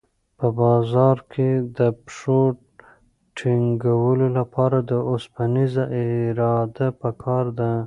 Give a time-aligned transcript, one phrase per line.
[0.39, 2.41] په بازار کې د پښو
[3.37, 4.77] ټینګولو لپاره
[5.11, 7.71] اوسپنیزه اراده پکار ده.